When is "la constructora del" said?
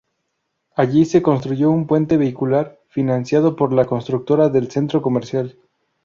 3.71-4.71